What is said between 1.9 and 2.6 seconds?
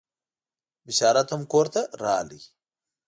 راغی.